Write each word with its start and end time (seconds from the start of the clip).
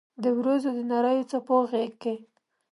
د 0.21 0.23
اوریځو 0.35 0.69
د 0.77 0.79
نریو 0.91 1.29
څپو 1.31 1.57
غېږ 1.69 1.91
کې 2.01 2.13